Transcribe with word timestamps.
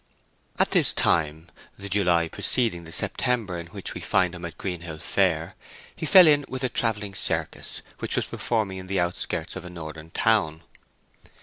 At 0.57 0.71
this 0.71 0.93
time—the 0.93 1.87
July 1.87 2.27
preceding 2.27 2.85
the 2.85 2.91
September 2.91 3.59
in 3.59 3.67
which 3.67 3.93
we 3.93 4.01
find 4.01 4.33
at 4.33 4.57
Greenhill 4.57 4.97
Fair—he 4.97 6.05
fell 6.07 6.25
in 6.25 6.43
with 6.49 6.63
a 6.63 6.69
travelling 6.69 7.13
circus 7.13 7.83
which 7.99 8.15
was 8.15 8.25
performing 8.25 8.79
in 8.79 8.87
the 8.87 8.99
outskirts 8.99 9.55
of 9.55 9.63
a 9.63 9.69
northern 9.69 10.09
town. 10.09 10.63